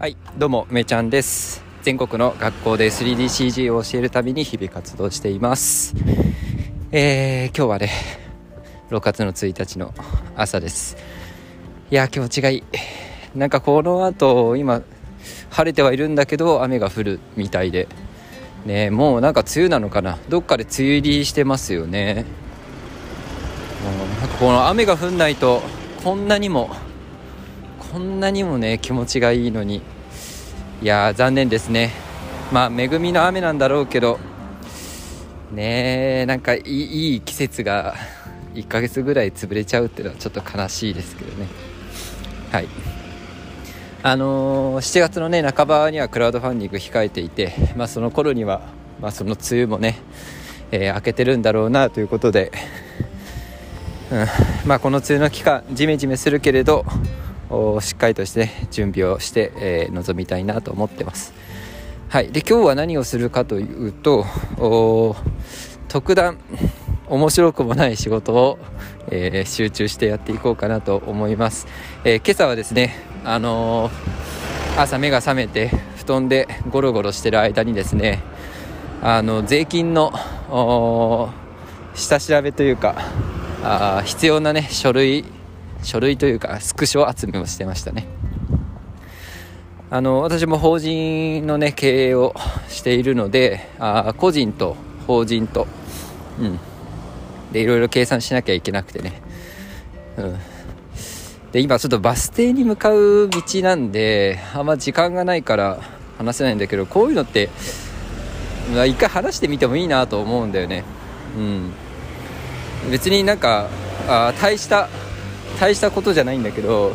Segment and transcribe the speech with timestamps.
[0.00, 1.60] はいどうもめちゃんです。
[1.82, 5.92] 全国の学校で 3DCG を教えるために日々活動しています。
[6.92, 7.90] えー、今日はね
[8.90, 9.92] 6月の1日の
[10.36, 10.96] 朝です。
[11.90, 12.62] いや気持ちがいい。
[13.34, 14.82] なんかこの後今
[15.50, 17.88] 晴れてはいるんだけど雨が降るみたいで。
[18.66, 20.16] ねもうなんか梅雨なのかな。
[20.28, 22.24] どっかで梅雨入りしてますよね。
[23.82, 25.60] もうなんかこの雨が降んないと
[26.04, 26.70] こんなにも
[27.90, 29.82] こんなにもね気持ちがいいのに。
[30.80, 31.92] いや残念ですね。
[32.52, 34.20] まあ恵みの雨なんだろうけど
[35.52, 37.94] ねえなんかいいいい季節が
[38.54, 41.46] 1ヶ月ぐらい潰れちゃうっていうのはちょっと悲しいですけどね。
[42.52, 42.68] はい。
[44.04, 48.60] あのー、7月のね半ばにはクラウドファンディング控えていて、まあ、その頃には、
[49.00, 49.98] まあ、その梅雨もね、
[50.70, 52.52] えー、明けてるんだろうなということで、
[54.12, 54.26] うん。
[54.68, 56.86] まあ、この梅雨の期間ジメジメするけれど
[57.80, 61.32] しっかりとして、準備をして、え、臨みたいなと思ってます。
[62.10, 64.24] はい、で今日は何をするかというと
[65.88, 66.38] 特段
[67.06, 68.58] 面白くもない仕事を、
[69.10, 71.66] えー、集中してやっていこうかなと思います、
[72.04, 75.68] えー、今朝はですね、あのー、朝目が覚めて
[75.98, 78.22] 布団でゴロゴロしてる間にですね
[79.02, 80.10] あの税金の
[81.94, 82.96] 下調べというか
[83.62, 85.26] あ必要なね書類
[85.82, 88.06] 書類というかスクショ集めをしてましたね。
[89.90, 92.34] あの私も法人のね経営を
[92.68, 95.66] しているのであ個人と法人と
[96.38, 96.58] うん。
[97.52, 99.22] でいろいろ計算しなきゃいけなくてね。
[100.18, 100.38] うん。
[101.52, 105.80] で今ちょっとバス停に向かう道なんであんま時間がないから
[106.18, 107.48] 話せないんだけどこういうのって
[108.86, 110.84] 一回話してみてもいいなと思うんだよね。
[111.38, 111.72] うん。
[112.90, 113.68] 別になんか
[114.06, 114.90] あ大した
[115.60, 116.94] 大したことじゃないんだけど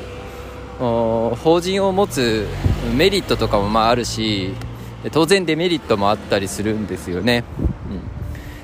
[0.79, 2.47] 法人を持つ
[2.97, 4.53] メリットとかもまああるし
[5.11, 7.43] 当然デメリットもあったりするんですよね、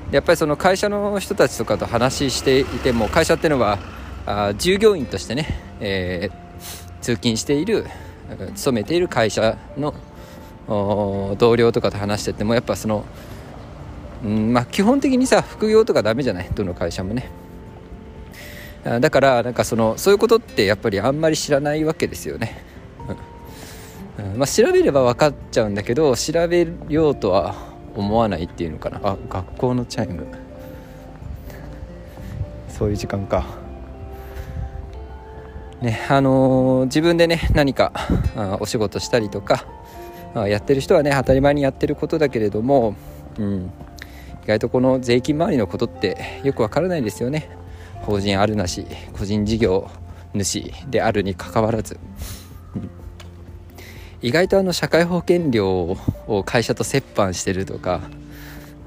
[0.08, 3.78] うん、やっぱりその会社の人たちとかと話していても会社っていうのは
[4.26, 5.48] あ従業員としてね、
[5.80, 6.34] えー、
[7.02, 7.86] 通勤している
[8.56, 9.94] 勤めている会社の
[11.38, 13.06] 同僚とかと話しててもやっぱその、
[14.24, 16.50] うんまあ、基本的にさ副業とかダメじゃない？
[16.54, 17.30] どの会社もね。
[18.84, 22.64] だからなんかそのそういうことってやっぱりあんまり知らないわけですよね、
[24.18, 24.38] うん。
[24.38, 27.56] まあ、調べれば分かっちゃうんだけど調べようとは
[27.96, 29.02] 思わないっていうのかな。
[29.04, 30.28] あ学校のチャイム。
[32.70, 33.46] そういう時間か。
[35.82, 37.92] ねあのー、自分でね何か
[38.36, 39.66] あお仕事したりとか
[40.34, 42.96] あやってる人はね当たり前にやってることだけれども、
[43.38, 43.72] うん、
[44.44, 47.50] 意外とこの税金周りのことってよくわからないですよね。
[48.02, 49.90] 法人あるなし個人事業
[50.34, 52.00] 主であるにかかわらず、
[54.22, 58.02] 意外とあの社会保険料を会社と折半してるとか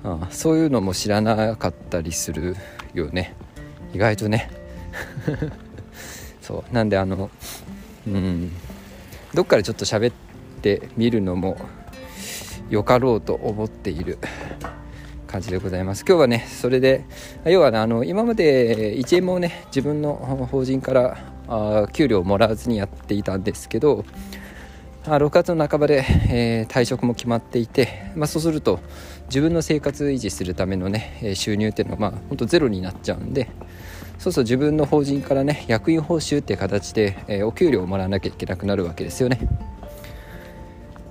[0.04, 2.56] あそういうのも知らなかったりする
[2.94, 3.34] よね。
[3.94, 4.50] 意外とね。
[6.40, 6.74] そう。
[6.74, 7.30] なんであの
[8.06, 8.52] うん。
[9.32, 10.14] どっかでちょっと喋っ
[10.60, 11.56] てみるのも
[12.68, 14.18] よかろうと思っている。
[15.32, 16.04] 感じでございます。
[16.06, 17.06] 今日はねそれで
[17.46, 20.14] 要はねあの今まで1円もね自分の
[20.50, 21.16] 法人から
[21.48, 24.04] あ給料をもらわずにやっていたんですけど
[25.06, 28.80] あ6月の半ばで、えー、退職も決まっていて、まあ、そうすると
[29.28, 33.48] 自分の生活維持するためのね収入っていうのはまあ本当ゼロになっちゃうんで
[34.18, 39.40] そうそう自分の法人からね役員報酬っていう形で、えー、お給料をもらわなきゃいけなくなるわけですよね。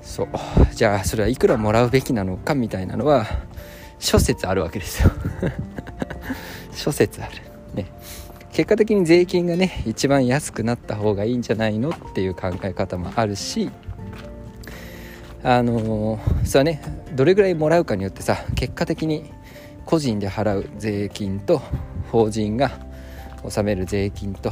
[0.04, 0.28] そう。
[0.76, 3.26] じゃあそれはいくらもらうべきなのかみたいなのは
[4.02, 5.12] 諸説あるわけですよ。
[6.74, 7.32] 諸説ある。
[7.76, 7.86] ね。
[8.52, 13.72] 結果的に税金がね一番安くなった方がいいんじゃないのっていう考え方もあるし
[15.42, 17.02] あのー、それはね。
[17.14, 19.32] どれぐらいもらうかによってさ結果的に
[19.86, 21.62] 個人で払う税金と
[22.12, 22.72] 法人が
[23.44, 24.52] 納める税金と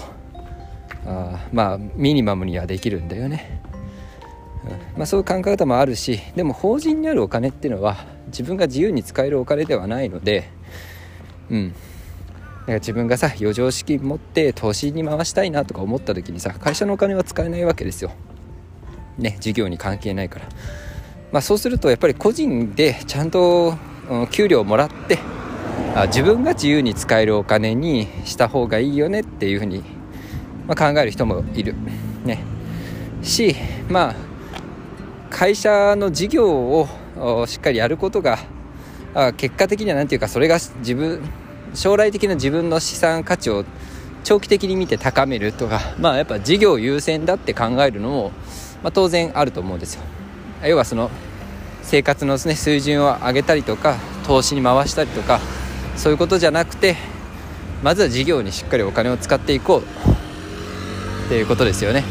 [1.06, 3.62] あまあミニマムにはできるんだよね、
[4.66, 4.72] うん。
[4.98, 7.98] まあ、そういう考え方もあるしでも法人にあるお金っていうのは
[8.30, 10.50] 自分が自由に使えるお金ではないので
[11.50, 11.74] うん。
[12.62, 18.12] だか自分がさ余剰資金持って投資に回したいなとか思った時にさ会社のお金は使えないわけですよ。
[19.18, 20.46] ね事業に関係ないから。
[21.32, 23.76] まあそうするとやっぱり個人でちゃんと、
[24.10, 25.20] うん、給料をもらって
[25.96, 29.84] あ自分が自由に使えるお金にした方がいいよねっていうふうに、
[30.68, 31.76] まあ、考える人もいる。
[32.24, 32.44] ね。
[33.22, 33.56] し
[33.90, 34.16] まあ
[35.30, 36.88] 会社の事業を
[37.48, 38.40] しっかりやることが
[39.38, 41.22] 結果的には何て言うかそれが自分
[41.74, 43.66] 将来的な自分の資産価値を
[44.24, 48.32] 長期的に見て高めるとかまあやっぱ事業優先だって考えるのも
[48.84, 50.02] まあ、当然あると思うんですよ。
[50.64, 51.10] 要はその
[51.84, 55.40] 生活の、ね、水準を上げたりとか投資に回したりとか
[55.96, 56.98] そういうことじゃなくて
[57.82, 59.82] まずは事業にしっかりお金を使っていこう。
[61.26, 62.04] っていうことですよね。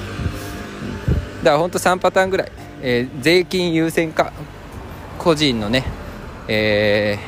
[1.39, 2.53] だからほんと3パターンぐらい、
[2.83, 4.33] えー、税金優先化。
[5.19, 5.85] 個人のね、
[6.49, 7.19] え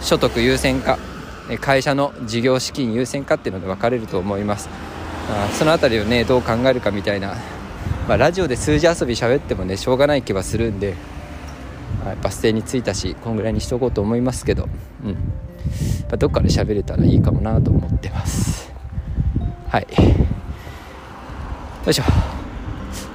[0.00, 0.98] ー、所得優先化
[1.60, 4.68] 会社の事業資金優先化っていうので分かれると思います。
[5.30, 7.34] あその辺りをねどう考えるかみたいな、
[8.08, 10.94] まあ、ラジオで数字遊び喋ってもねしょうがない気はするんで、
[12.04, 14.68] はい、バス停に着いたしこんぐらいにしとこうと思いますけど、
[15.04, 15.12] うん。
[15.12, 15.18] ま
[16.12, 18.72] あ、どっかで喋れたらいいかもなと思ってます。
[19.68, 19.86] はい。
[21.84, 22.41] よいしょ。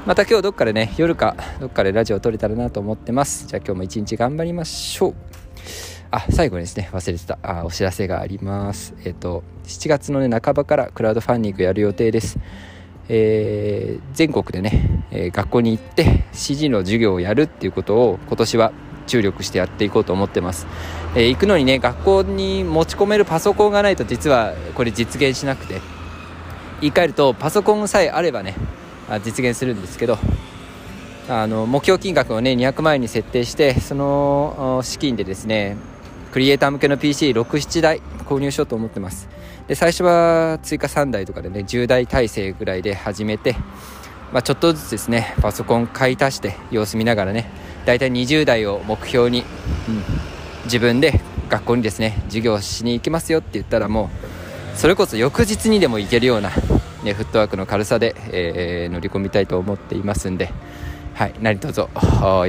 [0.07, 3.45] また今日どっかでね夜かどっかでラジオ撮れたらなと思ってます。
[3.45, 5.15] じゃあ今日も一日頑張りましょう。
[6.11, 7.37] あ最後にですね忘れてた。
[7.43, 8.93] あお知らせがあります。
[9.03, 12.39] えっ、ー、と7月のね半ばからクラウドファンディングやる予定です。
[13.09, 18.71] えー、全国でね、えー、学校に行って CG の授業をやるっていうことを今年は
[19.07, 20.67] 注力してやっていこうと思ってます、
[21.15, 25.81] えー、行くのにね学校に持ち込めるパソコンがないと実はこれ実現しなくて。
[26.81, 28.55] 言い換えるとパソコンさえあればね
[29.23, 30.17] 実現するんですけど
[31.29, 35.75] あの目標金額をね200万円に設定してその資金でですね
[36.31, 39.27] クリエイター向けの PC67 台購入しようと思ってます。
[39.67, 43.55] で最初は追加3台とかでね10台体制ぐらいで始めて、
[44.31, 47.49] まあ、ちょっとずつですねパソコン買い足して様子見ながらね
[47.85, 50.03] 大体20台を目標に、うん、
[50.65, 51.19] 自分で
[51.49, 54.09] 学校にですね授業しに行きますよって言ったらも
[54.73, 56.51] うそれこそ翌日にでも行けるような、
[57.03, 60.51] ね、フットワークの軽さで、えー、乗り込みたいと思っていますんで
[61.17, 61.89] はい、何卒よ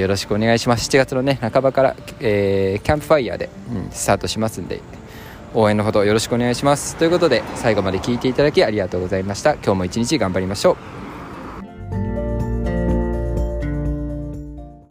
[0.06, 0.90] ろしくお願いします。
[0.90, 4.82] 7月のね、半ばから、えー、キャンプファイヤーで、うん、スタートしますんで、
[5.54, 6.96] 応援のほどよろしくお願いします。
[6.96, 9.54] ということで、最後まで聞いていただきありがとうございました。
[9.54, 10.97] 今日も一日頑張りましょう。